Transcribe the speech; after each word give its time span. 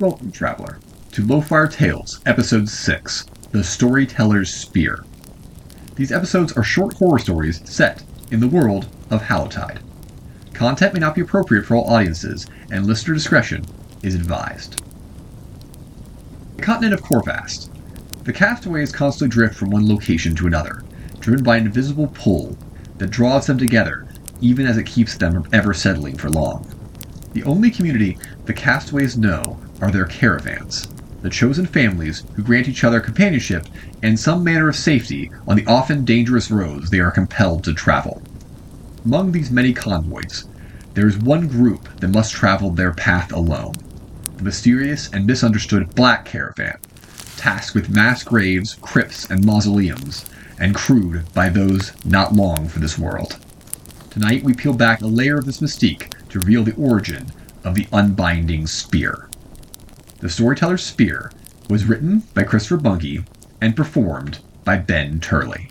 Welcome, 0.00 0.32
traveler, 0.32 0.78
to 1.12 1.22
Lowfire 1.22 1.70
Tales, 1.70 2.22
Episode 2.24 2.70
6 2.70 3.26
The 3.50 3.62
Storyteller's 3.62 4.48
Spear. 4.48 5.04
These 5.96 6.10
episodes 6.10 6.54
are 6.54 6.62
short 6.62 6.94
horror 6.94 7.18
stories 7.18 7.60
set 7.70 8.02
in 8.30 8.40
the 8.40 8.48
world 8.48 8.88
of 9.10 9.20
Hallowtide. 9.20 9.80
Content 10.54 10.94
may 10.94 11.00
not 11.00 11.14
be 11.14 11.20
appropriate 11.20 11.66
for 11.66 11.76
all 11.76 11.84
audiences, 11.84 12.46
and 12.70 12.86
listener 12.86 13.12
discretion 13.12 13.66
is 14.02 14.14
advised. 14.14 14.82
The 16.56 16.62
continent 16.62 16.94
of 16.94 17.02
Korvast. 17.02 17.68
The 18.24 18.32
castaways 18.32 18.92
constantly 18.92 19.34
drift 19.34 19.54
from 19.54 19.68
one 19.68 19.86
location 19.86 20.34
to 20.36 20.46
another, 20.46 20.82
driven 21.18 21.44
by 21.44 21.58
an 21.58 21.66
invisible 21.66 22.10
pull 22.14 22.56
that 22.96 23.10
draws 23.10 23.46
them 23.46 23.58
together 23.58 24.08
even 24.40 24.64
as 24.66 24.78
it 24.78 24.86
keeps 24.86 25.18
them 25.18 25.46
ever 25.52 25.74
settling 25.74 26.16
for 26.16 26.30
long. 26.30 26.66
The 27.34 27.44
only 27.44 27.70
community 27.70 28.16
the 28.46 28.54
castaways 28.54 29.18
know 29.18 29.60
are 29.80 29.90
their 29.90 30.06
caravans, 30.06 30.88
the 31.22 31.30
chosen 31.30 31.66
families 31.66 32.24
who 32.34 32.42
grant 32.42 32.68
each 32.68 32.84
other 32.84 33.00
companionship 33.00 33.66
and 34.02 34.18
some 34.18 34.42
manner 34.42 34.68
of 34.68 34.76
safety 34.76 35.30
on 35.46 35.56
the 35.56 35.66
often 35.66 36.04
dangerous 36.04 36.50
roads 36.50 36.90
they 36.90 37.00
are 37.00 37.10
compelled 37.10 37.64
to 37.64 37.74
travel. 37.74 38.22
Among 39.04 39.32
these 39.32 39.50
many 39.50 39.72
convoys, 39.72 40.46
there 40.94 41.06
is 41.06 41.18
one 41.18 41.48
group 41.48 41.88
that 42.00 42.08
must 42.08 42.32
travel 42.32 42.70
their 42.70 42.92
path 42.92 43.32
alone 43.32 43.74
the 44.40 44.44
mysterious 44.44 45.10
and 45.12 45.26
misunderstood 45.26 45.94
Black 45.94 46.24
Caravan, 46.24 46.78
tasked 47.36 47.74
with 47.74 47.90
mass 47.90 48.22
graves, 48.22 48.78
crypts, 48.80 49.30
and 49.30 49.44
mausoleums, 49.44 50.24
and 50.58 50.74
crewed 50.74 51.30
by 51.34 51.50
those 51.50 51.92
not 52.06 52.32
long 52.32 52.66
for 52.66 52.78
this 52.78 52.98
world. 52.98 53.38
Tonight, 54.08 54.42
we 54.42 54.54
peel 54.54 54.72
back 54.72 55.02
a 55.02 55.06
layer 55.06 55.36
of 55.36 55.44
this 55.44 55.60
mystique 55.60 56.14
to 56.30 56.38
reveal 56.38 56.64
the 56.64 56.74
origin 56.76 57.26
of 57.64 57.74
the 57.74 57.86
Unbinding 57.92 58.66
Spear. 58.66 59.29
The 60.20 60.28
Storyteller's 60.28 60.84
Spear 60.84 61.32
was 61.70 61.86
written 61.86 62.20
by 62.34 62.42
Christopher 62.42 62.76
Bunge 62.76 63.24
and 63.58 63.74
performed 63.74 64.40
by 64.64 64.76
Ben 64.76 65.18
Turley. 65.18 65.70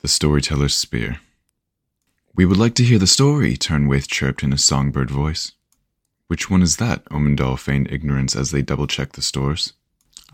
The 0.00 0.08
Storyteller's 0.08 0.74
Spear. 0.74 1.20
We 2.34 2.44
would 2.44 2.56
like 2.56 2.74
to 2.74 2.84
hear 2.84 2.98
the 2.98 3.06
story, 3.06 3.56
Turnwaith 3.56 4.08
chirped 4.08 4.42
in 4.42 4.52
a 4.52 4.58
songbird 4.58 5.08
voice. 5.08 5.52
Which 6.32 6.48
one 6.48 6.62
is 6.62 6.76
that? 6.76 7.04
Omendal 7.10 7.58
feigned 7.58 7.92
ignorance 7.92 8.34
as 8.34 8.52
they 8.52 8.62
double 8.62 8.86
checked 8.86 9.16
the 9.16 9.20
stores. 9.20 9.74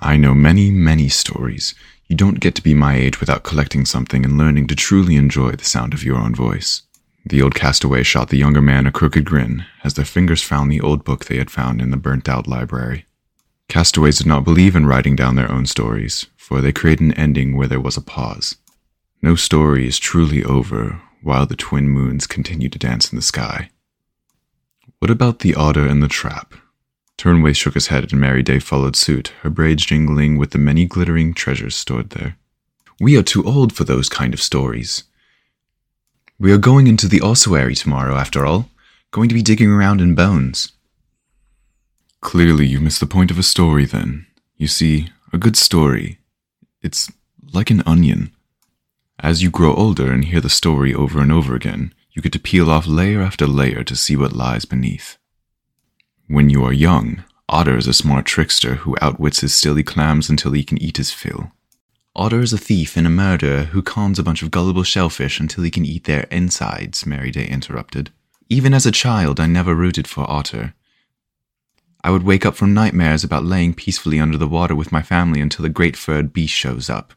I 0.01 0.17
know 0.17 0.33
many, 0.33 0.71
many 0.71 1.09
stories. 1.09 1.75
You 2.07 2.15
don't 2.15 2.39
get 2.39 2.55
to 2.55 2.63
be 2.63 2.73
my 2.73 2.95
age 2.95 3.19
without 3.19 3.43
collecting 3.43 3.85
something 3.85 4.25
and 4.25 4.39
learning 4.39 4.69
to 4.69 4.77
truly 4.77 5.17
enjoy 5.17 5.51
the 5.57 5.65
sound 5.65 5.93
of 5.93 6.05
your 6.05 6.17
own 6.17 6.37
voice. 6.37 6.83
The 7.27 7.43
old 7.43 7.57
castaway 7.57 8.05
shot 8.05 8.29
the 8.29 8.39
younger 8.39 8.63
man 8.63 8.87
a 8.87 8.93
crooked 8.93 9.25
grin 9.25 9.67
as 9.83 9.95
their 9.95 10.05
fingers 10.05 10.41
found 10.41 10.71
the 10.71 10.81
old 10.81 11.03
book 11.03 11.25
they 11.25 11.39
had 11.39 11.51
found 11.51 11.83
in 11.83 11.91
the 11.91 11.97
burnt 11.97 12.29
out 12.29 12.47
library. 12.47 13.05
Castaways 13.69 14.19
did 14.19 14.29
not 14.29 14.45
believe 14.45 14.77
in 14.77 14.87
writing 14.87 15.17
down 15.17 15.35
their 15.35 15.51
own 15.51 15.67
stories, 15.67 16.27
for 16.37 16.61
they 16.61 16.71
create 16.71 17.01
an 17.01 17.13
ending 17.15 17.57
where 17.57 17.67
there 17.67 17.81
was 17.81 17.97
a 17.97 18.01
pause. 18.01 18.55
No 19.21 19.35
story 19.35 19.89
is 19.89 19.99
truly 19.99 20.45
over 20.45 21.03
while 21.23 21.45
the 21.45 21.57
twin 21.57 21.89
moons 21.89 22.29
continue 22.29 22.69
to 22.69 22.79
dance 22.79 23.11
in 23.11 23.17
the 23.17 23.21
sky. 23.21 23.71
What 25.01 25.11
about 25.11 25.41
the 25.41 25.55
otter 25.55 25.87
and 25.87 26.03
the 26.03 26.09
trap? 26.09 26.55
Turnwaith 27.17 27.57
shook 27.57 27.75
his 27.75 27.87
head 27.87 28.11
and 28.11 28.21
Mary 28.21 28.43
Merryday 28.43 28.63
followed 28.63 28.97
suit, 28.97 29.33
her 29.43 29.51
braids 29.51 29.87
jingling 29.87 30.39
with 30.39 30.51
the 30.51 30.59
many 30.59 30.87
glittering 30.87 31.35
treasures 31.35 31.77
stored 31.77 32.11
there. 32.11 32.37
We 33.01 33.17
are 33.17 33.23
too 33.23 33.45
old 33.45 33.73
for 33.73 33.85
those 33.85 34.09
kind 34.09 34.35
of 34.35 34.43
stories. 34.43 35.05
We 36.39 36.53
are 36.53 36.59
going 36.59 36.89
into 36.89 37.07
the 37.07 37.21
ossuary 37.21 37.75
tomorrow, 37.75 38.17
after 38.17 38.45
all, 38.45 38.71
going 39.13 39.29
to 39.29 39.35
be 39.35 39.43
digging 39.43 39.71
around 39.71 40.01
in 40.01 40.17
bones. 40.17 40.73
Clearly, 42.21 42.67
you 42.67 42.81
miss 42.81 42.99
the 42.99 43.07
point 43.07 43.31
of 43.31 43.39
a 43.39 43.45
story 43.45 43.85
then. 43.85 44.27
You 44.57 44.67
see, 44.67 45.11
a 45.33 45.39
good 45.39 45.57
story, 45.57 46.19
it's 46.83 47.11
like 47.53 47.71
an 47.71 47.83
onion. 47.87 48.33
As 49.21 49.43
you 49.43 49.51
grow 49.51 49.75
older 49.75 50.13
and 50.13 50.25
hear 50.25 50.41
the 50.41 50.49
story 50.49 50.93
over 50.95 51.21
and 51.21 51.31
over 51.31 51.55
again, 51.55 51.93
you 52.13 52.23
get 52.23 52.33
to 52.33 52.39
peel 52.39 52.71
off 52.71 52.87
layer 52.87 53.23
after 53.23 53.47
layer 53.47 53.85
to 53.85 53.97
see 53.97 54.17
what 54.17 54.33
lies 54.33 54.65
beneath. 54.65 55.19
When 56.27 56.51
you 56.51 56.65
are 56.65 56.73
young, 56.73 57.25
Otter 57.49 57.77
is 57.77 57.87
a 57.87 57.95
smart 57.95 58.27
trickster 58.27 58.77
who 58.77 58.97
outwits 59.01 59.41
his 59.41 59.55
silly 59.55 59.83
clams 59.83 60.29
until 60.29 60.53
he 60.53 60.65
can 60.65 60.81
eat 60.83 60.99
his 60.99 61.13
fill. 61.13 61.53
Otter 62.15 62.41
is 62.41 62.53
a 62.53 62.59
thief 62.59 62.97
and 62.97 63.07
a 63.07 63.11
murderer 63.11 63.65
who 63.65 63.81
cons 63.81 64.19
a 64.19 64.23
bunch 64.23 64.43
of 64.43 64.51
gullible 64.51 64.83
shellfish 64.83 65.41
until 65.41 65.65
he 65.65 65.71
can 65.71 65.87
eat 65.87 66.05
their 66.05 66.27
insides, 66.31 67.05
Merryday 67.05 67.49
interrupted. 67.49 68.11
Even 68.51 68.75
as 68.75 68.85
a 68.85 68.93
child, 68.93 69.39
I 69.39 69.47
never 69.47 69.75
rooted 69.75 70.09
for 70.09 70.29
Otter. 70.31 70.75
I 72.03 72.11
would 72.11 72.23
wake 72.23 72.45
up 72.45 72.55
from 72.55 72.75
nightmares 72.75 73.25
about 73.25 73.45
laying 73.45 73.75
peacefully 73.75 74.21
under 74.21 74.37
the 74.37 74.49
water 74.49 74.75
with 74.75 74.93
my 74.93 75.03
family 75.03 75.41
until 75.41 75.63
the 75.63 75.69
great 75.69 75.97
furred 75.97 76.33
beast 76.33 76.55
shows 76.55 76.91
up. 76.91 77.15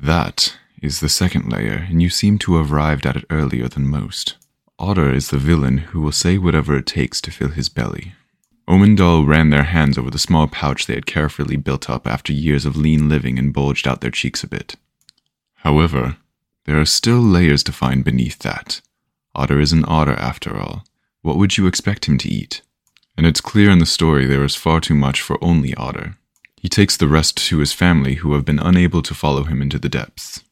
That 0.00 0.56
is 0.82 1.00
the 1.00 1.08
second 1.08 1.50
layer, 1.50 1.86
and 1.88 2.02
you 2.02 2.10
seem 2.10 2.36
to 2.38 2.56
have 2.56 2.72
arrived 2.72 3.06
at 3.06 3.16
it 3.16 3.24
earlier 3.30 3.68
than 3.68 3.86
most. 3.86 4.36
Otter 4.78 5.14
is 5.14 5.30
the 5.30 5.38
villain 5.38 5.78
who 5.78 6.00
will 6.00 6.12
say 6.12 6.36
whatever 6.36 6.76
it 6.76 6.86
takes 6.86 7.20
to 7.20 7.30
fill 7.30 7.50
his 7.50 7.68
belly. 7.68 8.14
Omendal 8.68 9.26
ran 9.26 9.50
their 9.50 9.62
hands 9.64 9.96
over 9.96 10.10
the 10.10 10.18
small 10.18 10.48
pouch 10.48 10.86
they 10.86 10.94
had 10.94 11.06
carefully 11.06 11.56
built 11.56 11.88
up 11.88 12.06
after 12.06 12.32
years 12.32 12.66
of 12.66 12.76
lean 12.76 13.08
living 13.08 13.38
and 13.38 13.52
bulged 13.52 13.86
out 13.86 14.00
their 14.00 14.10
cheeks 14.10 14.42
a 14.42 14.48
bit. 14.48 14.76
However, 15.56 16.16
there 16.64 16.80
are 16.80 16.84
still 16.84 17.20
layers 17.20 17.62
to 17.64 17.72
find 17.72 18.04
beneath 18.04 18.40
that. 18.40 18.80
Otter 19.34 19.60
is 19.60 19.72
an 19.72 19.84
otter 19.86 20.14
after 20.14 20.58
all. 20.58 20.84
What 21.22 21.38
would 21.38 21.56
you 21.56 21.66
expect 21.66 22.06
him 22.06 22.18
to 22.18 22.28
eat? 22.28 22.62
And 23.16 23.26
it's 23.26 23.40
clear 23.40 23.70
in 23.70 23.78
the 23.78 23.86
story 23.86 24.26
there 24.26 24.44
is 24.44 24.56
far 24.56 24.80
too 24.80 24.94
much 24.94 25.20
for 25.20 25.42
only 25.42 25.74
Otter. 25.74 26.16
He 26.56 26.68
takes 26.68 26.96
the 26.96 27.08
rest 27.08 27.36
to 27.48 27.58
his 27.58 27.72
family 27.72 28.14
who 28.16 28.32
have 28.34 28.44
been 28.44 28.58
unable 28.58 29.02
to 29.02 29.14
follow 29.14 29.44
him 29.44 29.60
into 29.60 29.78
the 29.78 29.88
depths. 29.88 30.42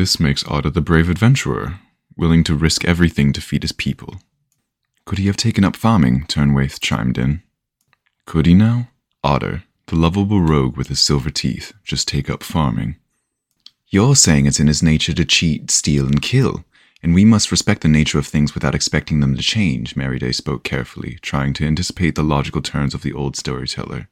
This 0.00 0.18
makes 0.18 0.46
Otter 0.48 0.70
the 0.70 0.80
brave 0.80 1.10
adventurer, 1.10 1.78
willing 2.16 2.42
to 2.44 2.54
risk 2.54 2.86
everything 2.86 3.34
to 3.34 3.40
feed 3.42 3.62
his 3.62 3.72
people. 3.72 4.16
Could 5.04 5.18
he 5.18 5.26
have 5.26 5.36
taken 5.36 5.62
up 5.62 5.76
farming? 5.76 6.24
Turnwaith 6.24 6.80
chimed 6.80 7.18
in. 7.18 7.42
Could 8.24 8.46
he 8.46 8.54
now? 8.54 8.88
Otter, 9.22 9.64
the 9.88 9.96
lovable 9.96 10.40
rogue 10.40 10.74
with 10.74 10.88
his 10.88 11.00
silver 11.00 11.28
teeth, 11.28 11.74
just 11.84 12.08
take 12.08 12.30
up 12.30 12.42
farming. 12.42 12.96
You're 13.88 14.16
saying 14.16 14.46
it's 14.46 14.58
in 14.58 14.68
his 14.68 14.82
nature 14.82 15.12
to 15.12 15.26
cheat, 15.26 15.70
steal, 15.70 16.06
and 16.06 16.22
kill, 16.22 16.64
and 17.02 17.14
we 17.14 17.26
must 17.26 17.50
respect 17.50 17.82
the 17.82 17.88
nature 17.88 18.18
of 18.18 18.26
things 18.26 18.54
without 18.54 18.74
expecting 18.74 19.20
them 19.20 19.36
to 19.36 19.42
change, 19.42 19.96
Merryday 19.96 20.32
spoke 20.32 20.64
carefully, 20.64 21.18
trying 21.20 21.52
to 21.52 21.66
anticipate 21.66 22.14
the 22.14 22.22
logical 22.22 22.62
turns 22.62 22.94
of 22.94 23.02
the 23.02 23.12
old 23.12 23.36
storyteller. 23.36 24.08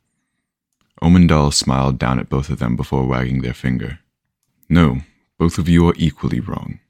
Omendal 1.03 1.51
smiled 1.51 1.99
down 1.99 2.19
at 2.19 2.29
both 2.29 2.51
of 2.51 2.59
them 2.59 2.77
before 2.77 3.07
wagging 3.07 3.41
their 3.41 3.55
finger. 3.55 4.01
No, 4.69 5.01
both 5.39 5.57
of 5.59 5.69
you 5.69 5.89
are 5.89 5.95
equally 5.97 6.41
wrong. 6.41 6.81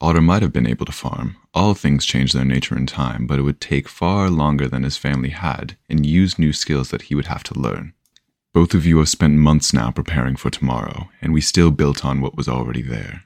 Otter 0.00 0.20
might 0.20 0.42
have 0.42 0.52
been 0.52 0.66
able 0.66 0.86
to 0.86 0.92
farm. 0.92 1.36
All 1.52 1.74
things 1.74 2.04
change 2.04 2.32
their 2.32 2.44
nature 2.44 2.76
in 2.76 2.86
time, 2.86 3.26
but 3.26 3.38
it 3.38 3.42
would 3.42 3.60
take 3.60 3.88
far 3.88 4.28
longer 4.28 4.66
than 4.66 4.82
his 4.82 4.96
family 4.96 5.30
had 5.30 5.76
and 5.88 6.04
use 6.04 6.38
new 6.38 6.52
skills 6.52 6.90
that 6.90 7.02
he 7.02 7.14
would 7.14 7.26
have 7.26 7.42
to 7.44 7.58
learn. 7.58 7.94
Both 8.52 8.74
of 8.74 8.86
you 8.86 8.98
have 8.98 9.08
spent 9.08 9.34
months 9.34 9.72
now 9.72 9.90
preparing 9.90 10.36
for 10.36 10.50
tomorrow, 10.50 11.08
and 11.20 11.32
we 11.32 11.40
still 11.40 11.70
built 11.70 12.04
on 12.04 12.20
what 12.20 12.36
was 12.36 12.48
already 12.48 12.82
there. 12.82 13.24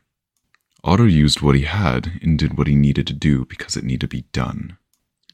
Otter 0.84 1.08
used 1.08 1.40
what 1.40 1.54
he 1.54 1.62
had 1.62 2.20
and 2.22 2.38
did 2.38 2.56
what 2.56 2.66
he 2.66 2.74
needed 2.74 3.06
to 3.08 3.12
do 3.12 3.44
because 3.44 3.76
it 3.76 3.84
needed 3.84 4.02
to 4.02 4.16
be 4.16 4.24
done. 4.32 4.78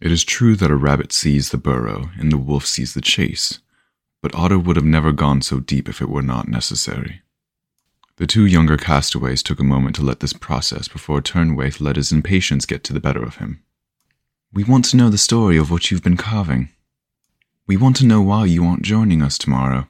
It 0.00 0.10
is 0.10 0.24
true 0.24 0.56
that 0.56 0.70
a 0.70 0.76
rabbit 0.76 1.12
sees 1.12 1.50
the 1.50 1.58
burrow 1.58 2.10
and 2.18 2.32
the 2.32 2.38
wolf 2.38 2.66
sees 2.66 2.94
the 2.94 3.00
chase, 3.00 3.60
but 4.22 4.34
Otter 4.34 4.58
would 4.58 4.76
have 4.76 4.84
never 4.84 5.12
gone 5.12 5.42
so 5.42 5.60
deep 5.60 5.88
if 5.88 6.00
it 6.00 6.08
were 6.08 6.22
not 6.22 6.48
necessary. 6.48 7.22
The 8.16 8.28
two 8.28 8.46
younger 8.46 8.76
castaways 8.76 9.42
took 9.42 9.58
a 9.58 9.64
moment 9.64 9.96
to 9.96 10.02
let 10.02 10.20
this 10.20 10.32
process 10.32 10.86
before 10.86 11.20
Turnwaith 11.20 11.80
let 11.80 11.96
his 11.96 12.12
impatience 12.12 12.64
get 12.64 12.84
to 12.84 12.92
the 12.92 13.00
better 13.00 13.24
of 13.24 13.36
him. 13.36 13.64
We 14.52 14.62
want 14.62 14.84
to 14.86 14.96
know 14.96 15.10
the 15.10 15.18
story 15.18 15.56
of 15.56 15.68
what 15.68 15.90
you've 15.90 16.04
been 16.04 16.16
carving. 16.16 16.68
We 17.66 17.76
want 17.76 17.96
to 17.96 18.06
know 18.06 18.22
why 18.22 18.44
you 18.44 18.64
aren't 18.64 18.82
joining 18.82 19.20
us 19.20 19.36
tomorrow. 19.36 19.88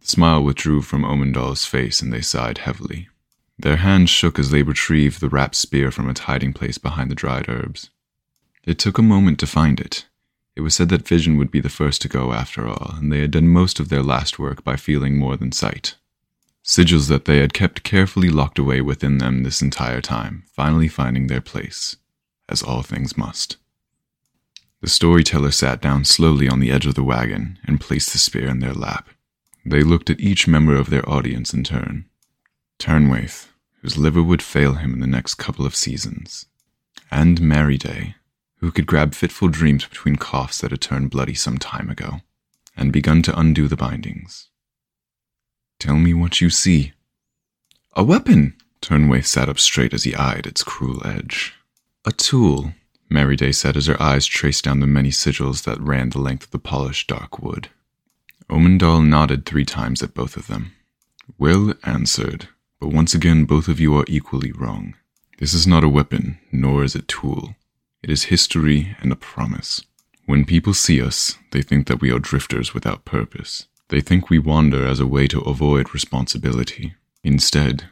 The 0.00 0.06
smile 0.06 0.44
withdrew 0.44 0.82
from 0.82 1.02
Omendal's 1.02 1.64
face 1.64 2.00
and 2.00 2.12
they 2.12 2.20
sighed 2.20 2.58
heavily. 2.58 3.08
Their 3.58 3.78
hands 3.78 4.10
shook 4.10 4.38
as 4.38 4.52
they 4.52 4.62
retrieved 4.62 5.20
the 5.20 5.28
wrapped 5.28 5.56
spear 5.56 5.90
from 5.90 6.08
its 6.08 6.20
hiding 6.20 6.52
place 6.52 6.78
behind 6.78 7.10
the 7.10 7.16
dried 7.16 7.48
herbs. 7.48 7.90
It 8.64 8.78
took 8.78 8.96
a 8.96 9.02
moment 9.02 9.40
to 9.40 9.48
find 9.48 9.80
it. 9.80 10.06
It 10.54 10.60
was 10.60 10.76
said 10.76 10.88
that 10.90 11.08
vision 11.08 11.36
would 11.36 11.50
be 11.50 11.60
the 11.60 11.68
first 11.68 12.00
to 12.02 12.08
go 12.08 12.32
after 12.32 12.68
all, 12.68 12.94
and 12.96 13.12
they 13.12 13.20
had 13.20 13.32
done 13.32 13.48
most 13.48 13.80
of 13.80 13.88
their 13.88 14.02
last 14.04 14.38
work 14.38 14.62
by 14.62 14.76
feeling 14.76 15.18
more 15.18 15.36
than 15.36 15.50
sight 15.50 15.96
sigils 16.64 17.08
that 17.08 17.24
they 17.24 17.38
had 17.38 17.52
kept 17.52 17.82
carefully 17.82 18.28
locked 18.28 18.58
away 18.58 18.80
within 18.80 19.18
them 19.18 19.42
this 19.42 19.62
entire 19.62 20.00
time, 20.00 20.44
finally 20.54 20.88
finding 20.88 21.26
their 21.26 21.40
place, 21.40 21.96
as 22.48 22.62
all 22.62 22.82
things 22.82 23.16
must. 23.16 23.56
The 24.80 24.88
storyteller 24.88 25.50
sat 25.50 25.82
down 25.82 26.04
slowly 26.04 26.48
on 26.48 26.60
the 26.60 26.70
edge 26.70 26.86
of 26.86 26.94
the 26.94 27.04
wagon 27.04 27.58
and 27.64 27.80
placed 27.80 28.12
the 28.12 28.18
spear 28.18 28.48
in 28.48 28.60
their 28.60 28.72
lap. 28.72 29.08
They 29.64 29.82
looked 29.82 30.08
at 30.08 30.20
each 30.20 30.48
member 30.48 30.74
of 30.74 30.88
their 30.88 31.06
audience 31.08 31.52
in 31.52 31.64
turn. 31.64 32.06
Turnwaith, 32.78 33.48
whose 33.82 33.98
liver 33.98 34.22
would 34.22 34.42
fail 34.42 34.74
him 34.74 34.94
in 34.94 35.00
the 35.00 35.06
next 35.06 35.34
couple 35.34 35.66
of 35.66 35.76
seasons, 35.76 36.46
and 37.10 37.40
Merryday, 37.40 38.14
who 38.56 38.70
could 38.70 38.86
grab 38.86 39.14
fitful 39.14 39.48
dreams 39.48 39.86
between 39.86 40.16
coughs 40.16 40.60
that 40.60 40.70
had 40.70 40.80
turned 40.80 41.10
bloody 41.10 41.34
some 41.34 41.58
time 41.58 41.90
ago, 41.90 42.20
and 42.76 42.92
begun 42.92 43.22
to 43.22 43.38
undo 43.38 43.68
the 43.68 43.76
bindings. 43.76 44.49
Tell 45.80 45.96
me 45.96 46.12
what 46.12 46.42
you 46.42 46.50
see. 46.50 46.92
A 47.94 48.04
weapon! 48.04 48.54
Turnwaith 48.82 49.24
sat 49.24 49.48
up 49.48 49.58
straight 49.58 49.94
as 49.94 50.04
he 50.04 50.14
eyed 50.14 50.46
its 50.46 50.62
cruel 50.62 51.04
edge. 51.06 51.54
A 52.04 52.12
tool, 52.12 52.74
Merryday 53.08 53.52
said 53.52 53.78
as 53.78 53.86
her 53.86 54.00
eyes 54.00 54.26
traced 54.26 54.64
down 54.64 54.80
the 54.80 54.86
many 54.86 55.08
sigils 55.08 55.64
that 55.64 55.80
ran 55.80 56.10
the 56.10 56.18
length 56.18 56.44
of 56.44 56.50
the 56.50 56.58
polished 56.58 57.08
dark 57.08 57.38
wood. 57.42 57.70
Omendal 58.50 59.02
nodded 59.02 59.46
three 59.46 59.64
times 59.64 60.02
at 60.02 60.12
both 60.12 60.36
of 60.36 60.48
them. 60.48 60.72
Well 61.38 61.72
answered, 61.84 62.48
but 62.78 62.92
once 62.92 63.14
again 63.14 63.46
both 63.46 63.66
of 63.66 63.80
you 63.80 63.96
are 63.96 64.04
equally 64.06 64.52
wrong. 64.52 64.96
This 65.38 65.54
is 65.54 65.66
not 65.66 65.82
a 65.82 65.88
weapon, 65.88 66.38
nor 66.52 66.84
is 66.84 66.94
it 66.94 67.04
a 67.04 67.06
tool. 67.06 67.54
It 68.02 68.10
is 68.10 68.24
history 68.24 68.96
and 69.00 69.12
a 69.12 69.16
promise. 69.16 69.82
When 70.26 70.44
people 70.44 70.74
see 70.74 71.00
us, 71.00 71.38
they 71.52 71.62
think 71.62 71.86
that 71.86 72.02
we 72.02 72.12
are 72.12 72.18
drifters 72.18 72.74
without 72.74 73.06
purpose. 73.06 73.66
They 73.90 74.00
think 74.00 74.30
we 74.30 74.38
wander 74.38 74.86
as 74.86 75.00
a 75.00 75.06
way 75.06 75.26
to 75.26 75.40
avoid 75.40 75.92
responsibility. 75.92 76.94
Instead, 77.24 77.88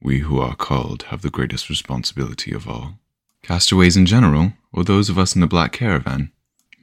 we 0.00 0.20
who 0.20 0.38
are 0.38 0.54
called 0.54 1.04
have 1.04 1.22
the 1.22 1.30
greatest 1.30 1.70
responsibility 1.70 2.52
of 2.52 2.68
all. 2.68 2.98
Castaways 3.42 3.96
in 3.96 4.04
general, 4.04 4.52
or 4.72 4.84
those 4.84 5.08
of 5.08 5.18
us 5.18 5.34
in 5.34 5.40
the 5.40 5.46
Black 5.46 5.72
Caravan? 5.72 6.32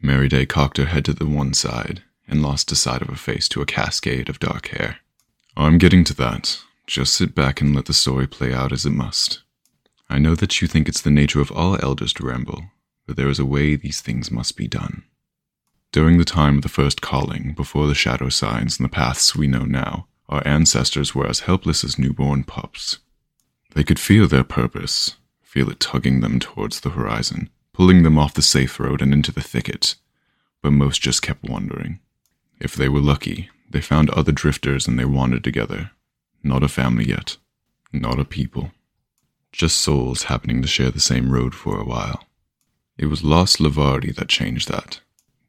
Merryday 0.01 0.47
cocked 0.47 0.77
her 0.77 0.85
head 0.85 1.05
to 1.05 1.13
the 1.13 1.27
one 1.27 1.53
side 1.53 2.01
and 2.27 2.41
lost 2.41 2.69
the 2.69 2.75
side 2.75 3.03
of 3.03 3.09
her 3.09 3.15
face 3.15 3.47
to 3.49 3.61
a 3.61 3.67
cascade 3.67 4.29
of 4.29 4.39
dark 4.39 4.69
hair. 4.69 4.97
I'm 5.55 5.77
getting 5.77 6.03
to 6.05 6.15
that. 6.15 6.59
Just 6.87 7.13
sit 7.13 7.35
back 7.35 7.61
and 7.61 7.75
let 7.75 7.85
the 7.85 7.93
story 7.93 8.25
play 8.25 8.51
out 8.51 8.71
as 8.71 8.85
it 8.85 8.91
must. 8.91 9.43
I 10.09 10.17
know 10.17 10.33
that 10.35 10.59
you 10.59 10.67
think 10.67 10.89
it's 10.89 11.01
the 11.01 11.11
nature 11.11 11.39
of 11.39 11.51
all 11.51 11.77
elders 11.83 12.13
to 12.13 12.25
ramble, 12.25 12.63
but 13.05 13.15
there 13.15 13.29
is 13.29 13.39
a 13.39 13.45
way 13.45 13.75
these 13.75 14.01
things 14.01 14.31
must 14.31 14.57
be 14.57 14.67
done. 14.67 15.03
During 15.91 16.17
the 16.17 16.25
time 16.25 16.57
of 16.57 16.61
the 16.61 16.69
first 16.69 17.01
calling, 17.01 17.53
before 17.53 17.87
the 17.87 17.95
shadow 17.95 18.29
signs 18.29 18.77
and 18.77 18.85
the 18.85 18.93
paths 18.93 19.35
we 19.35 19.47
know 19.47 19.63
now, 19.63 20.07
our 20.27 20.45
ancestors 20.45 21.15
were 21.15 21.27
as 21.27 21.41
helpless 21.41 21.83
as 21.83 21.99
newborn 21.99 22.43
pups. 22.43 22.99
They 23.73 23.83
could 23.83 23.99
feel 23.99 24.27
their 24.27 24.43
purpose, 24.43 25.15
feel 25.41 25.69
it 25.69 25.79
tugging 25.79 26.21
them 26.21 26.39
towards 26.39 26.79
the 26.79 26.91
horizon, 26.91 27.49
pulling 27.73 28.03
them 28.03 28.17
off 28.17 28.33
the 28.33 28.41
safe 28.41 28.79
road 28.79 29.01
and 29.01 29.13
into 29.13 29.31
the 29.31 29.41
thicket, 29.41 29.95
but 30.61 30.71
most 30.71 31.01
just 31.01 31.21
kept 31.21 31.43
wandering. 31.43 31.99
If 32.59 32.75
they 32.75 32.89
were 32.89 33.01
lucky, 33.01 33.49
they 33.69 33.81
found 33.81 34.09
other 34.09 34.31
drifters 34.31 34.87
and 34.87 34.97
they 34.97 35.05
wandered 35.05 35.43
together. 35.43 35.91
Not 36.43 36.63
a 36.63 36.67
family 36.67 37.05
yet, 37.05 37.37
not 37.91 38.19
a 38.19 38.25
people. 38.25 38.71
Just 39.51 39.77
souls 39.77 40.23
happening 40.23 40.61
to 40.61 40.67
share 40.67 40.91
the 40.91 40.99
same 40.99 41.31
road 41.31 41.53
for 41.55 41.79
a 41.79 41.85
while. 41.85 42.23
It 42.97 43.07
was 43.07 43.23
Lost 43.23 43.59
Lavardi 43.59 44.15
that 44.15 44.29
changed 44.29 44.69
that. 44.69 45.01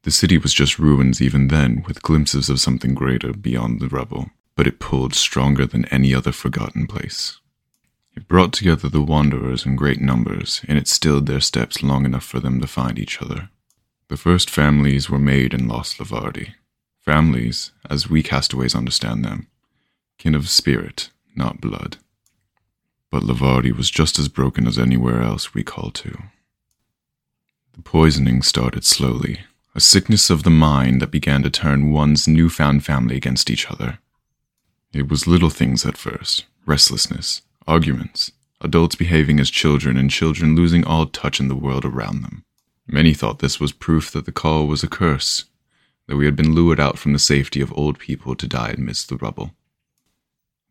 The 0.06 0.12
city 0.12 0.38
was 0.38 0.54
just 0.54 0.78
ruins 0.78 1.20
even 1.20 1.48
then, 1.48 1.82
with 1.84 2.00
glimpses 2.00 2.48
of 2.48 2.60
something 2.60 2.94
greater 2.94 3.32
beyond 3.32 3.80
the 3.80 3.88
rubble, 3.88 4.30
but 4.54 4.68
it 4.68 4.78
pulled 4.78 5.14
stronger 5.14 5.66
than 5.66 5.84
any 5.86 6.14
other 6.14 6.30
forgotten 6.30 6.86
place. 6.86 7.40
It 8.14 8.28
brought 8.28 8.52
together 8.52 8.88
the 8.88 9.02
wanderers 9.02 9.66
in 9.66 9.74
great 9.74 10.00
numbers, 10.00 10.60
and 10.68 10.78
it 10.78 10.86
stilled 10.86 11.26
their 11.26 11.40
steps 11.40 11.82
long 11.82 12.04
enough 12.04 12.22
for 12.22 12.38
them 12.38 12.60
to 12.60 12.68
find 12.68 13.00
each 13.00 13.20
other. 13.20 13.48
The 14.06 14.16
first 14.16 14.48
families 14.48 15.10
were 15.10 15.18
made 15.18 15.52
in 15.52 15.66
Lost 15.66 15.98
Lavardi. 15.98 16.54
Families, 17.00 17.72
as 17.90 18.08
we 18.08 18.22
castaways 18.22 18.76
understand 18.76 19.24
them, 19.24 19.48
kin 20.18 20.36
of 20.36 20.48
spirit, 20.48 21.10
not 21.34 21.60
blood. 21.60 21.96
But 23.10 23.24
Lavardi 23.24 23.76
was 23.76 23.90
just 23.90 24.20
as 24.20 24.28
broken 24.28 24.68
as 24.68 24.78
anywhere 24.78 25.20
else 25.20 25.52
we 25.52 25.64
call 25.64 25.90
to. 25.90 26.16
The 27.74 27.82
poisoning 27.82 28.42
started 28.42 28.84
slowly, 28.84 29.40
a 29.76 29.80
sickness 29.80 30.30
of 30.30 30.42
the 30.42 30.48
mind 30.48 31.02
that 31.02 31.10
began 31.10 31.42
to 31.42 31.50
turn 31.50 31.92
one's 31.92 32.26
newfound 32.26 32.82
family 32.82 33.14
against 33.14 33.50
each 33.50 33.70
other. 33.70 33.98
It 34.94 35.10
was 35.10 35.26
little 35.26 35.50
things 35.50 35.84
at 35.84 35.98
first 35.98 36.46
restlessness, 36.64 37.42
arguments, 37.66 38.32
adults 38.62 38.96
behaving 38.96 39.38
as 39.38 39.50
children, 39.50 39.98
and 39.98 40.10
children 40.10 40.56
losing 40.56 40.82
all 40.82 41.06
touch 41.06 41.38
in 41.38 41.48
the 41.48 41.54
world 41.54 41.84
around 41.84 42.22
them. 42.22 42.42
Many 42.88 43.12
thought 43.12 43.40
this 43.40 43.60
was 43.60 43.70
proof 43.70 44.10
that 44.12 44.24
the 44.24 44.32
call 44.32 44.66
was 44.66 44.82
a 44.82 44.88
curse, 44.88 45.44
that 46.08 46.16
we 46.16 46.24
had 46.24 46.34
been 46.36 46.54
lured 46.54 46.80
out 46.80 46.98
from 46.98 47.12
the 47.12 47.18
safety 47.18 47.60
of 47.60 47.72
old 47.76 47.98
people 47.98 48.34
to 48.34 48.48
die 48.48 48.74
amidst 48.76 49.10
the 49.10 49.16
rubble. 49.16 49.52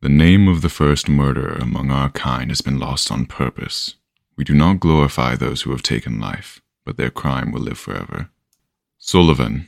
The 0.02 0.10
name 0.10 0.48
of 0.48 0.64
the 0.64 0.70
first 0.70 1.08
murderer 1.08 1.58
among 1.62 1.92
our 1.92 2.10
kind 2.10 2.50
has 2.50 2.62
been 2.62 2.80
lost 2.80 3.12
on 3.12 3.28
purpose. 3.28 3.96
We 4.36 4.44
do 4.44 4.56
not 4.56 4.80
glorify 4.80 5.36
those 5.36 5.62
who 5.62 5.72
have 5.72 5.84
taken 5.84 6.20
life, 6.20 6.60
but 6.84 6.98
their 6.98 7.12
crime 7.12 7.52
will 7.52 7.62
live 7.62 7.78
forever. 7.78 8.32
Sullivan, 9.08 9.68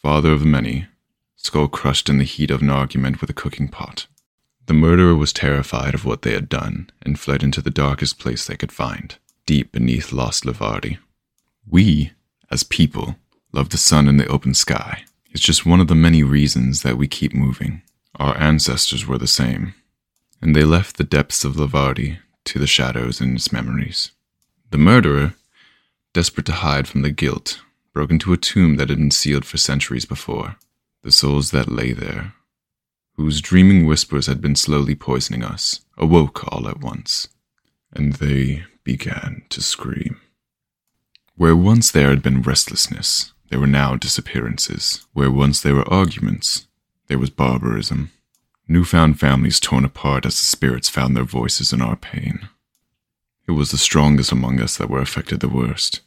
father 0.00 0.30
of 0.30 0.44
many, 0.44 0.86
skull 1.34 1.66
crushed 1.66 2.08
in 2.08 2.18
the 2.18 2.24
heat 2.24 2.48
of 2.48 2.62
an 2.62 2.70
argument 2.70 3.20
with 3.20 3.28
a 3.28 3.32
cooking 3.32 3.66
pot. 3.66 4.06
The 4.66 4.72
murderer 4.72 5.16
was 5.16 5.32
terrified 5.32 5.94
of 5.94 6.04
what 6.04 6.22
they 6.22 6.32
had 6.32 6.48
done 6.48 6.88
and 7.04 7.18
fled 7.18 7.42
into 7.42 7.60
the 7.60 7.72
darkest 7.72 8.20
place 8.20 8.46
they 8.46 8.54
could 8.54 8.70
find, 8.70 9.16
deep 9.46 9.72
beneath 9.72 10.12
Lost 10.12 10.44
Lavardi. 10.44 10.98
We, 11.68 12.12
as 12.52 12.62
people, 12.62 13.16
love 13.50 13.70
the 13.70 13.78
sun 13.78 14.06
and 14.06 14.20
the 14.20 14.28
open 14.28 14.54
sky. 14.54 15.06
It's 15.32 15.42
just 15.42 15.66
one 15.66 15.80
of 15.80 15.88
the 15.88 15.96
many 15.96 16.22
reasons 16.22 16.82
that 16.82 16.96
we 16.96 17.08
keep 17.08 17.34
moving. 17.34 17.82
Our 18.20 18.38
ancestors 18.38 19.08
were 19.08 19.18
the 19.18 19.26
same, 19.26 19.74
and 20.40 20.54
they 20.54 20.62
left 20.62 20.98
the 20.98 21.04
depths 21.04 21.42
of 21.42 21.56
Lavardi 21.56 22.18
to 22.44 22.60
the 22.60 22.68
shadows 22.68 23.20
and 23.20 23.34
its 23.34 23.50
memories. 23.50 24.12
The 24.70 24.78
murderer, 24.78 25.34
desperate 26.12 26.46
to 26.46 26.52
hide 26.52 26.86
from 26.86 27.02
the 27.02 27.10
guilt 27.10 27.60
broke 27.92 28.10
into 28.10 28.32
a 28.32 28.38
tomb 28.38 28.76
that 28.76 28.88
had 28.88 28.98
been 28.98 29.10
sealed 29.10 29.44
for 29.44 29.58
centuries 29.58 30.04
before. 30.04 30.56
The 31.02 31.12
souls 31.12 31.50
that 31.50 31.70
lay 31.70 31.92
there, 31.92 32.34
whose 33.14 33.40
dreaming 33.40 33.86
whispers 33.86 34.26
had 34.26 34.40
been 34.40 34.56
slowly 34.56 34.94
poisoning 34.94 35.42
us, 35.42 35.80
awoke 35.98 36.52
all 36.52 36.68
at 36.68 36.80
once, 36.80 37.28
and 37.92 38.14
they 38.14 38.64
began 38.84 39.42
to 39.50 39.60
scream. 39.60 40.20
Where 41.36 41.56
once 41.56 41.90
there 41.90 42.10
had 42.10 42.22
been 42.22 42.42
restlessness, 42.42 43.32
there 43.50 43.60
were 43.60 43.66
now 43.66 43.96
disappearances. 43.96 45.06
Where 45.12 45.30
once 45.30 45.60
there 45.60 45.74
were 45.74 45.92
arguments, 45.92 46.68
there 47.08 47.18
was 47.18 47.30
barbarism. 47.30 48.10
Newfound 48.68 49.18
families 49.20 49.60
torn 49.60 49.84
apart 49.84 50.24
as 50.24 50.36
the 50.36 50.46
spirits 50.46 50.88
found 50.88 51.16
their 51.16 51.24
voices 51.24 51.72
in 51.72 51.82
our 51.82 51.96
pain. 51.96 52.48
It 53.46 53.52
was 53.52 53.70
the 53.70 53.76
strongest 53.76 54.32
among 54.32 54.60
us 54.60 54.76
that 54.76 54.88
were 54.88 55.00
affected 55.00 55.40
the 55.40 55.48
worst. 55.48 56.00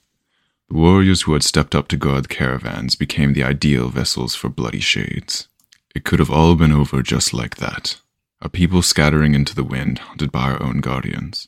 The 0.69 0.75
warriors 0.75 1.23
who 1.23 1.33
had 1.33 1.43
stepped 1.43 1.75
up 1.75 1.87
to 1.89 1.97
guard 1.97 2.27
caravans 2.27 2.95
became 2.95 3.33
the 3.33 3.43
ideal 3.43 3.89
vessels 3.89 4.35
for 4.35 4.49
bloody 4.49 4.79
shades. 4.79 5.47
It 5.93 6.03
could 6.03 6.19
have 6.19 6.31
all 6.31 6.55
been 6.55 6.71
over 6.71 7.01
just 7.01 7.33
like 7.33 7.57
that. 7.57 7.97
A 8.41 8.49
people 8.49 8.81
scattering 8.81 9.33
into 9.33 9.55
the 9.55 9.63
wind, 9.63 9.99
hunted 9.99 10.31
by 10.31 10.51
our 10.51 10.61
own 10.61 10.81
guardians, 10.81 11.47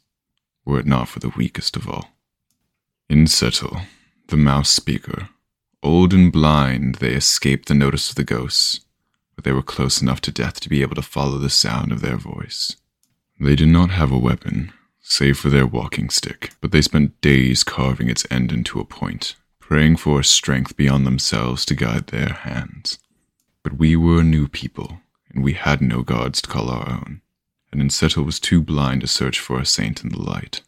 were 0.65 0.79
it 0.79 0.85
not 0.85 1.09
for 1.09 1.19
the 1.19 1.29
weakest 1.29 1.75
of 1.75 1.89
all. 1.89 2.09
Insettle, 3.09 3.81
the 4.27 4.37
mouse 4.37 4.69
speaker, 4.69 5.29
old 5.81 6.13
and 6.13 6.31
blind, 6.31 6.95
they 6.95 7.13
escaped 7.13 7.67
the 7.67 7.73
notice 7.73 8.09
of 8.09 8.15
the 8.15 8.23
ghosts, 8.23 8.81
but 9.35 9.43
they 9.43 9.51
were 9.51 9.63
close 9.63 10.01
enough 10.01 10.21
to 10.21 10.31
death 10.31 10.59
to 10.59 10.69
be 10.69 10.81
able 10.81 10.95
to 10.95 11.01
follow 11.01 11.37
the 11.37 11.49
sound 11.49 11.91
of 11.91 12.01
their 12.01 12.17
voice. 12.17 12.75
They 13.39 13.55
did 13.55 13.69
not 13.69 13.91
have 13.91 14.11
a 14.11 14.17
weapon, 14.17 14.73
save 15.09 15.37
for 15.39 15.49
their 15.49 15.65
walking 15.65 16.09
stick, 16.09 16.51
but 16.59 16.71
they 16.71 16.81
spent 16.81 17.19
days 17.21 17.63
carving 17.63 18.09
its 18.09 18.25
end 18.29 18.51
into 18.51 18.79
a 18.79 18.85
point, 18.85 19.35
praying 19.59 19.95
for 19.95 20.19
a 20.19 20.23
strength 20.23 20.75
beyond 20.75 21.05
themselves 21.05 21.65
to 21.65 21.75
guide 21.75 22.07
their 22.07 22.29
hands. 22.29 22.99
But 23.63 23.77
we 23.77 23.95
were 23.95 24.19
a 24.19 24.23
new 24.23 24.47
people, 24.47 24.99
and 25.33 25.43
we 25.43 25.53
had 25.53 25.81
no 25.81 26.03
gods 26.03 26.41
to 26.41 26.49
call 26.49 26.69
our 26.69 26.89
own, 26.89 27.21
and 27.71 27.81
Insettle 27.81 28.23
was 28.23 28.39
too 28.39 28.61
blind 28.61 29.01
to 29.01 29.07
search 29.07 29.39
for 29.39 29.59
a 29.59 29.65
saint 29.65 30.03
in 30.03 30.09
the 30.09 30.21
light. 30.21 30.61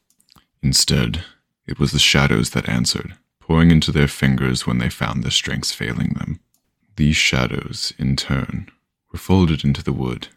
Instead, 0.63 1.25
it 1.67 1.79
was 1.79 1.91
the 1.91 1.99
shadows 1.99 2.51
that 2.51 2.67
answered, 2.69 3.15
pouring 3.39 3.71
into 3.71 3.91
their 3.91 4.07
fingers 4.07 4.65
when 4.65 4.77
they 4.77 4.89
found 4.89 5.23
their 5.23 5.31
strength 5.31 5.71
failing 5.71 6.13
them. 6.13 6.39
These 6.95 7.15
shadows, 7.15 7.93
in 7.97 8.15
turn, 8.15 8.69
were 9.11 9.19
folded 9.19 9.63
into 9.63 9.83
the 9.83 9.93
wood, 9.93 10.29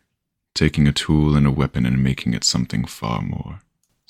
taking 0.54 0.87
a 0.87 0.92
tool 0.92 1.37
and 1.37 1.47
a 1.47 1.50
weapon 1.50 1.87
and 1.87 2.02
making 2.02 2.35
it 2.35 2.44
something 2.44 2.85
far 2.85 3.23
more. 3.23 3.61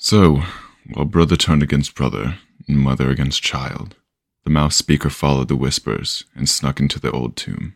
So, 0.03 0.43
while 0.91 1.05
brother 1.05 1.37
turned 1.37 1.63
against 1.63 1.95
brother, 1.95 2.37
and 2.67 2.77
mother 2.77 3.09
against 3.09 3.41
child, 3.41 3.95
the 4.43 4.49
mouse 4.49 4.75
speaker 4.75 5.09
followed 5.09 5.47
the 5.47 5.55
whispers 5.55 6.25
and 6.35 6.49
snuck 6.49 6.81
into 6.81 6.99
the 6.99 7.09
old 7.09 7.37
tomb. 7.37 7.75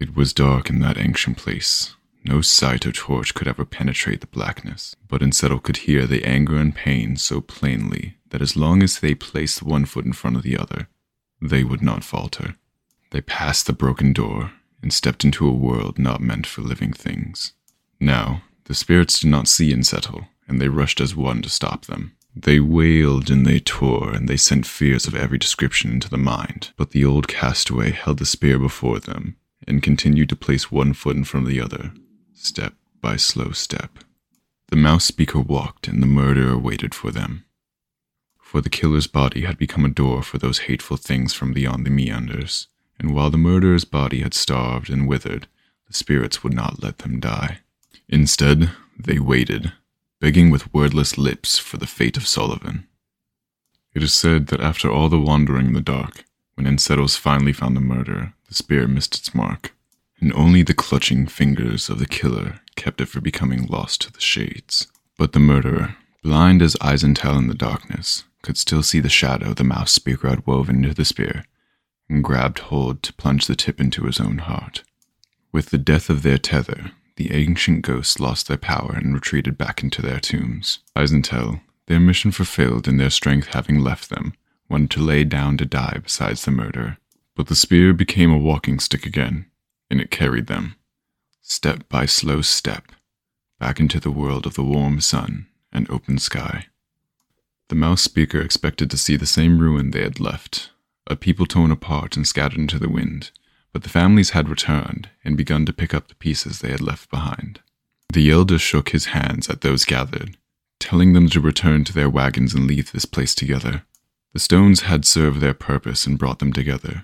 It 0.00 0.16
was 0.16 0.32
dark 0.32 0.68
in 0.70 0.80
that 0.80 0.98
ancient 0.98 1.36
place. 1.36 1.94
No 2.24 2.40
sight 2.40 2.84
or 2.84 2.90
torch 2.90 3.32
could 3.32 3.46
ever 3.46 3.64
penetrate 3.64 4.22
the 4.22 4.26
blackness, 4.26 4.96
but 5.06 5.22
Insettle 5.22 5.60
could 5.60 5.76
hear 5.76 6.04
the 6.04 6.24
anger 6.24 6.56
and 6.56 6.74
pain 6.74 7.14
so 7.14 7.40
plainly 7.40 8.16
that 8.30 8.42
as 8.42 8.56
long 8.56 8.82
as 8.82 8.98
they 8.98 9.14
placed 9.14 9.62
one 9.62 9.84
foot 9.84 10.04
in 10.04 10.14
front 10.14 10.34
of 10.34 10.42
the 10.42 10.58
other, 10.58 10.88
they 11.40 11.62
would 11.62 11.80
not 11.80 12.02
falter. 12.02 12.56
They 13.12 13.20
passed 13.20 13.68
the 13.68 13.72
broken 13.72 14.12
door 14.12 14.50
and 14.82 14.92
stepped 14.92 15.24
into 15.24 15.46
a 15.46 15.52
world 15.52 15.96
not 15.96 16.20
meant 16.20 16.44
for 16.44 16.62
living 16.62 16.92
things. 16.92 17.52
Now, 18.00 18.42
the 18.64 18.74
spirits 18.74 19.20
did 19.20 19.30
not 19.30 19.46
see 19.46 19.70
Insettle, 19.70 20.26
and 20.48 20.60
they 20.60 20.68
rushed 20.68 21.00
as 21.00 21.16
one 21.16 21.42
to 21.42 21.48
stop 21.48 21.86
them. 21.86 22.16
They 22.34 22.60
wailed 22.60 23.30
and 23.30 23.46
they 23.46 23.60
tore, 23.60 24.12
and 24.12 24.28
they 24.28 24.36
sent 24.36 24.66
fears 24.66 25.06
of 25.06 25.14
every 25.14 25.38
description 25.38 25.90
into 25.90 26.10
the 26.10 26.18
mind. 26.18 26.72
But 26.76 26.90
the 26.90 27.04
old 27.04 27.28
castaway 27.28 27.92
held 27.92 28.18
the 28.18 28.26
spear 28.26 28.58
before 28.58 29.00
them 29.00 29.36
and 29.66 29.82
continued 29.82 30.28
to 30.28 30.36
place 30.36 30.70
one 30.70 30.92
foot 30.92 31.16
in 31.16 31.24
front 31.24 31.46
of 31.46 31.52
the 31.52 31.60
other, 31.60 31.92
step 32.34 32.74
by 33.00 33.16
slow 33.16 33.52
step. 33.52 33.98
The 34.68 34.76
mouse 34.76 35.04
speaker 35.04 35.40
walked, 35.40 35.88
and 35.88 36.02
the 36.02 36.06
murderer 36.06 36.58
waited 36.58 36.94
for 36.94 37.10
them. 37.10 37.44
For 38.42 38.60
the 38.60 38.70
killer's 38.70 39.06
body 39.06 39.42
had 39.42 39.58
become 39.58 39.84
a 39.84 39.88
door 39.88 40.22
for 40.22 40.38
those 40.38 40.60
hateful 40.60 40.96
things 40.96 41.32
from 41.32 41.52
beyond 41.52 41.86
the 41.86 41.90
meanders, 41.90 42.68
and 42.98 43.14
while 43.14 43.30
the 43.30 43.38
murderer's 43.38 43.84
body 43.84 44.20
had 44.20 44.34
starved 44.34 44.90
and 44.90 45.08
withered, 45.08 45.48
the 45.86 45.94
spirits 45.94 46.42
would 46.42 46.54
not 46.54 46.82
let 46.82 46.98
them 46.98 47.20
die. 47.20 47.60
Instead, 48.08 48.70
they 48.98 49.18
waited, 49.18 49.72
begging 50.20 50.50
with 50.50 50.72
wordless 50.72 51.18
lips 51.18 51.58
for 51.58 51.76
the 51.76 51.86
fate 51.86 52.16
of 52.16 52.26
Sullivan. 52.26 52.86
It 53.94 54.02
is 54.02 54.14
said 54.14 54.48
that 54.48 54.60
after 54.60 54.90
all 54.90 55.08
the 55.08 55.20
wandering 55.20 55.66
in 55.66 55.72
the 55.72 55.80
dark, 55.80 56.24
when 56.54 56.66
Encetos 56.66 57.18
finally 57.18 57.52
found 57.52 57.76
the 57.76 57.80
murderer, 57.80 58.34
the 58.48 58.54
spear 58.54 58.88
missed 58.88 59.14
its 59.14 59.34
mark, 59.34 59.74
and 60.20 60.32
only 60.32 60.62
the 60.62 60.74
clutching 60.74 61.26
fingers 61.26 61.90
of 61.90 61.98
the 61.98 62.06
killer 62.06 62.60
kept 62.76 63.00
it 63.00 63.06
from 63.06 63.22
becoming 63.22 63.66
lost 63.66 64.00
to 64.02 64.12
the 64.12 64.20
shades. 64.20 64.86
But 65.18 65.32
the 65.32 65.38
murderer, 65.38 65.96
blind 66.22 66.62
as 66.62 66.76
Eisentel 66.76 67.38
in 67.38 67.48
the 67.48 67.54
darkness, 67.54 68.24
could 68.42 68.56
still 68.56 68.82
see 68.82 69.00
the 69.00 69.08
shadow 69.08 69.52
the 69.52 69.64
mouse 69.64 69.92
speaker 69.92 70.28
had 70.28 70.46
woven 70.46 70.76
into 70.76 70.94
the 70.94 71.04
spear, 71.04 71.44
and 72.08 72.24
grabbed 72.24 72.60
hold 72.60 73.02
to 73.02 73.12
plunge 73.14 73.46
the 73.46 73.56
tip 73.56 73.80
into 73.80 74.04
his 74.04 74.20
own 74.20 74.38
heart. 74.38 74.82
With 75.52 75.70
the 75.70 75.78
death 75.78 76.08
of 76.08 76.22
their 76.22 76.38
tether, 76.38 76.92
the 77.16 77.32
ancient 77.32 77.82
ghosts 77.82 78.20
lost 78.20 78.46
their 78.46 78.56
power 78.56 78.92
and 78.94 79.14
retreated 79.14 79.58
back 79.58 79.82
into 79.82 80.02
their 80.02 80.20
tombs. 80.20 80.80
Eisentel, 80.94 81.60
their 81.86 82.00
mission 82.00 82.30
fulfilled 82.30 82.86
and 82.86 83.00
their 83.00 83.10
strength 83.10 83.48
having 83.48 83.80
left 83.80 84.10
them, 84.10 84.34
wanted 84.68 84.90
to 84.90 85.02
lay 85.02 85.24
down 85.24 85.56
to 85.56 85.64
die 85.64 85.98
besides 86.02 86.44
the 86.44 86.50
murderer. 86.50 86.98
But 87.34 87.46
the 87.48 87.54
spear 87.54 87.92
became 87.92 88.30
a 88.30 88.38
walking 88.38 88.78
stick 88.78 89.06
again, 89.06 89.46
and 89.90 90.00
it 90.00 90.10
carried 90.10 90.46
them, 90.46 90.76
step 91.42 91.88
by 91.88 92.06
slow 92.06 92.40
step, 92.42 92.92
back 93.58 93.78
into 93.78 94.00
the 94.00 94.10
world 94.10 94.46
of 94.46 94.54
the 94.54 94.64
warm 94.64 95.00
sun 95.00 95.46
and 95.72 95.90
open 95.90 96.18
sky. 96.18 96.66
The 97.68 97.74
mouse 97.74 98.02
speaker 98.02 98.40
expected 98.40 98.90
to 98.90 98.98
see 98.98 99.16
the 99.16 99.26
same 99.26 99.58
ruin 99.58 99.90
they 99.90 100.02
had 100.02 100.20
left, 100.20 100.70
a 101.06 101.16
people 101.16 101.46
torn 101.46 101.70
apart 101.70 102.16
and 102.16 102.26
scattered 102.26 102.58
into 102.58 102.78
the 102.78 102.88
wind, 102.88 103.30
but 103.76 103.82
the 103.82 103.90
families 103.90 104.30
had 104.30 104.48
returned 104.48 105.10
and 105.22 105.36
begun 105.36 105.66
to 105.66 105.70
pick 105.70 105.92
up 105.92 106.08
the 106.08 106.14
pieces 106.14 106.60
they 106.60 106.70
had 106.70 106.80
left 106.80 107.10
behind. 107.10 107.60
The 108.10 108.30
elder 108.30 108.58
shook 108.58 108.88
his 108.88 109.12
hands 109.12 109.50
at 109.50 109.60
those 109.60 109.84
gathered, 109.84 110.34
telling 110.80 111.12
them 111.12 111.28
to 111.28 111.42
return 111.42 111.84
to 111.84 111.92
their 111.92 112.08
wagons 112.08 112.54
and 112.54 112.66
leave 112.66 112.90
this 112.90 113.04
place 113.04 113.34
together. 113.34 113.82
The 114.32 114.38
stones 114.38 114.80
had 114.88 115.04
served 115.04 115.40
their 115.40 115.52
purpose 115.52 116.06
and 116.06 116.18
brought 116.18 116.38
them 116.38 116.54
together, 116.54 117.02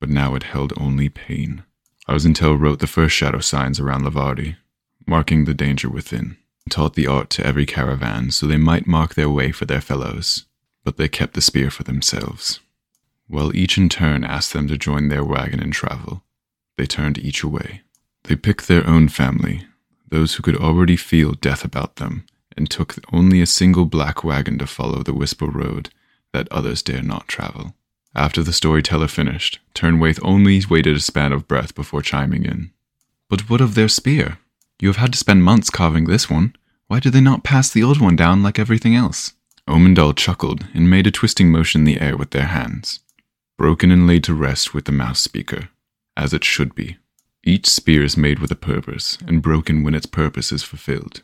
but 0.00 0.08
now 0.08 0.34
it 0.34 0.44
held 0.44 0.72
only 0.78 1.10
pain. 1.10 1.64
Arzentel 2.08 2.58
wrote 2.58 2.78
the 2.78 2.86
first 2.86 3.14
shadow 3.14 3.40
signs 3.40 3.78
around 3.78 4.04
Lavardi, 4.04 4.56
marking 5.06 5.44
the 5.44 5.52
danger 5.52 5.90
within, 5.90 6.38
and 6.64 6.72
taught 6.72 6.94
the 6.94 7.08
art 7.08 7.28
to 7.28 7.46
every 7.46 7.66
caravan 7.66 8.30
so 8.30 8.46
they 8.46 8.56
might 8.56 8.86
mark 8.86 9.16
their 9.16 9.28
way 9.28 9.52
for 9.52 9.66
their 9.66 9.82
fellows, 9.82 10.46
but 10.82 10.96
they 10.96 11.08
kept 11.08 11.34
the 11.34 11.42
spear 11.42 11.70
for 11.70 11.82
themselves. 11.82 12.60
While 13.30 13.54
each 13.54 13.78
in 13.78 13.88
turn 13.88 14.24
asked 14.24 14.52
them 14.52 14.66
to 14.66 14.76
join 14.76 15.08
their 15.08 15.22
wagon 15.22 15.60
and 15.60 15.72
travel, 15.72 16.24
they 16.76 16.84
turned 16.84 17.16
each 17.16 17.44
away. 17.44 17.82
They 18.24 18.34
picked 18.34 18.66
their 18.66 18.84
own 18.84 19.08
family, 19.08 19.68
those 20.08 20.34
who 20.34 20.42
could 20.42 20.56
already 20.56 20.96
feel 20.96 21.34
death 21.34 21.64
about 21.64 21.96
them, 21.96 22.26
and 22.56 22.68
took 22.68 22.96
only 23.12 23.40
a 23.40 23.46
single 23.46 23.84
black 23.84 24.24
wagon 24.24 24.58
to 24.58 24.66
follow 24.66 25.04
the 25.04 25.14
Whisper 25.14 25.46
Road 25.46 25.90
that 26.32 26.48
others 26.50 26.82
dare 26.82 27.04
not 27.04 27.28
travel. 27.28 27.74
After 28.16 28.42
the 28.42 28.52
storyteller 28.52 29.06
finished, 29.06 29.60
Turnwaith 29.74 30.18
only 30.24 30.60
waited 30.68 30.96
a 30.96 31.00
span 31.00 31.32
of 31.32 31.46
breath 31.46 31.76
before 31.76 32.02
chiming 32.02 32.44
in. 32.44 32.72
But 33.28 33.48
what 33.48 33.60
of 33.60 33.76
their 33.76 33.88
spear? 33.88 34.38
You 34.80 34.88
have 34.88 34.96
had 34.96 35.12
to 35.12 35.18
spend 35.18 35.44
months 35.44 35.70
carving 35.70 36.06
this 36.06 36.28
one. 36.28 36.56
Why 36.88 36.98
did 36.98 37.12
they 37.12 37.20
not 37.20 37.44
pass 37.44 37.70
the 37.70 37.84
old 37.84 38.00
one 38.00 38.16
down 38.16 38.42
like 38.42 38.58
everything 38.58 38.96
else? 38.96 39.34
Omendal 39.68 40.16
chuckled 40.16 40.66
and 40.74 40.90
made 40.90 41.06
a 41.06 41.12
twisting 41.12 41.52
motion 41.52 41.82
in 41.82 41.84
the 41.84 42.00
air 42.00 42.16
with 42.16 42.32
their 42.32 42.46
hands. 42.46 42.98
Broken 43.60 43.90
and 43.90 44.06
laid 44.06 44.24
to 44.24 44.32
rest 44.32 44.72
with 44.72 44.86
the 44.86 44.90
mouse 44.90 45.20
speaker, 45.20 45.68
as 46.16 46.32
it 46.32 46.44
should 46.44 46.74
be. 46.74 46.96
Each 47.44 47.68
spear 47.68 48.02
is 48.02 48.16
made 48.16 48.38
with 48.38 48.50
a 48.50 48.56
purpose, 48.56 49.18
and 49.26 49.42
broken 49.42 49.82
when 49.82 49.94
its 49.94 50.06
purpose 50.06 50.50
is 50.50 50.62
fulfilled. 50.62 51.20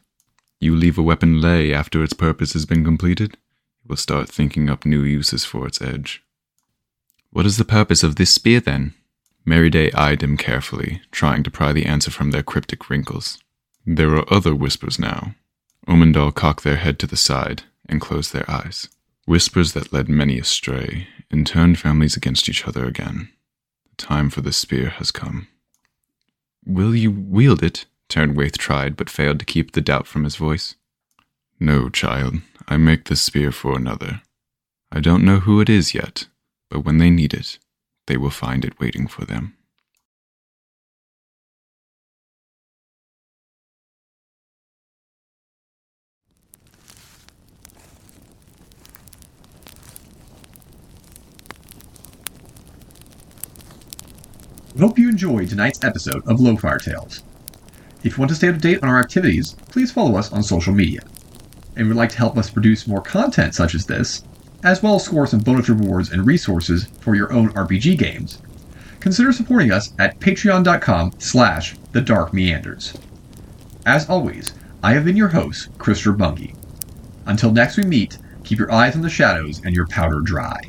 You 0.60 0.76
leave 0.76 0.98
a 0.98 1.02
weapon 1.02 1.40
lay 1.40 1.72
after 1.72 2.04
its 2.04 2.12
purpose 2.12 2.52
has 2.52 2.66
been 2.66 2.84
completed, 2.84 3.32
it 3.32 3.88
will 3.88 3.96
start 3.96 4.28
thinking 4.28 4.68
up 4.68 4.84
new 4.84 5.02
uses 5.02 5.46
for 5.46 5.66
its 5.66 5.80
edge. 5.80 6.22
What 7.30 7.46
is 7.46 7.56
the 7.56 7.64
purpose 7.64 8.02
of 8.02 8.16
this 8.16 8.34
spear, 8.34 8.60
then? 8.60 8.92
Merryday 9.46 9.90
eyed 9.94 10.22
him 10.22 10.36
carefully, 10.36 11.00
trying 11.10 11.42
to 11.42 11.50
pry 11.50 11.72
the 11.72 11.86
answer 11.86 12.10
from 12.10 12.32
their 12.32 12.42
cryptic 12.42 12.90
wrinkles. 12.90 13.38
There 13.86 14.14
are 14.14 14.30
other 14.30 14.54
whispers 14.54 14.98
now. 14.98 15.36
Omendal 15.88 16.34
cocked 16.34 16.64
their 16.64 16.76
head 16.76 16.98
to 16.98 17.06
the 17.06 17.16
side 17.16 17.62
and 17.88 17.98
closed 17.98 18.34
their 18.34 18.44
eyes. 18.46 18.90
Whispers 19.24 19.72
that 19.72 19.90
led 19.90 20.10
many 20.10 20.38
astray 20.38 21.08
and 21.30 21.47
turned 21.47 21.78
families 21.78 22.16
against 22.16 22.49
each 22.49 22.66
other 22.66 22.85
again. 22.87 23.30
The 23.88 23.97
time 23.97 24.30
for 24.30 24.40
the 24.40 24.52
spear 24.52 24.90
has 24.90 25.11
come. 25.11 25.49
Will 26.64 26.95
you 26.95 27.11
wield 27.11 27.62
it? 27.62 27.87
Turnwaith 28.09 28.56
tried, 28.59 28.97
but 28.97 29.11
failed 29.11 29.38
to 29.40 29.45
keep 29.45 29.73
the 29.73 29.80
doubt 29.80 30.06
from 30.06 30.25
his 30.25 30.37
voice. 30.37 30.76
No, 31.59 31.88
child, 31.88 32.37
I 32.68 32.76
make 32.76 33.04
the 33.04 33.16
spear 33.16 33.50
for 33.50 33.76
another. 33.76 34.23
I 34.92 35.00
don't 35.00 35.25
know 35.25 35.40
who 35.40 35.61
it 35.61 35.68
is 35.68 35.95
yet, 35.95 36.26
but 36.71 36.80
when 36.80 36.99
they 36.99 37.11
need 37.11 37.35
it, 37.35 37.59
they 38.06 38.16
will 38.16 38.30
find 38.30 38.64
it 38.64 38.78
waiting 38.78 39.06
for 39.06 39.25
them. 39.25 39.56
We 54.76 54.80
hope 54.80 54.99
you 54.99 55.09
enjoyed 55.09 55.49
tonight's 55.49 55.83
episode 55.83 56.23
of 56.26 56.38
Lowfire 56.38 56.78
Tales. 56.78 57.23
If 58.04 58.12
you 58.12 58.18
want 58.18 58.28
to 58.28 58.35
stay 58.35 58.50
up 58.50 58.56
to 58.56 58.61
date 58.61 58.83
on 58.83 58.90
our 58.90 59.00
activities, 59.00 59.54
please 59.71 59.90
follow 59.90 60.18
us 60.18 60.30
on 60.30 60.42
social 60.42 60.75
media. 60.75 61.00
And 61.76 61.88
would 61.88 61.97
like 61.97 62.11
to 62.11 62.18
help 62.18 62.37
us 62.37 62.50
produce 62.50 62.87
more 62.87 63.00
content 63.00 63.54
such 63.54 63.75
as 63.75 63.87
this, 63.87 64.23
as 64.62 64.83
well 64.83 64.97
as 64.97 65.04
score 65.04 65.26
some 65.26 65.40
bonus 65.40 65.71
rewards 65.71 66.11
and 66.11 66.26
resources 66.26 66.88
for 67.00 67.14
your 67.14 67.33
own 67.33 67.54
RPG 67.54 67.97
games, 67.97 68.42
consider 69.00 69.33
supporting 69.33 69.73
us 69.73 69.95
at 69.99 70.21
patreon.com 70.21 71.14
slash 71.16 71.75
the 71.92 72.02
dark 72.02 72.35
meanders. 72.35 72.92
As 73.87 74.11
always, 74.11 74.52
I 74.83 74.92
have 74.92 75.06
been 75.06 75.16
your 75.16 75.28
host, 75.28 75.71
Christopher 75.78 76.18
Bunge. 76.18 76.54
Until 77.25 77.50
next 77.50 77.78
we 77.78 77.85
meet, 77.85 78.18
keep 78.45 78.59
your 78.59 78.71
eyes 78.71 78.95
on 78.95 79.00
the 79.00 79.09
shadows 79.09 79.62
and 79.64 79.75
your 79.75 79.87
powder 79.87 80.21
dry. 80.21 80.61